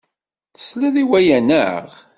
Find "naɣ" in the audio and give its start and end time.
1.41-1.87